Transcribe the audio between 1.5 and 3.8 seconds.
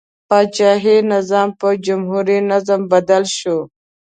په جمهوري نظام بدل شو.